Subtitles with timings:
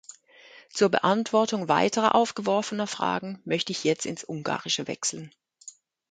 [0.71, 5.31] Zur Beantwortung weiterer aufgeworfener Fragen möchte ich jetzt ins Ungarische wechseln.